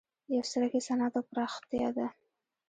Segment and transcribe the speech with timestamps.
[0.33, 2.07] یو څرک یې صنعت او پراختیا ده.